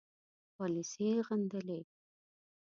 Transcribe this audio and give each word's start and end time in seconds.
پالیسي 0.57 1.03
یې 1.11 1.17
غندلې. 1.27 1.79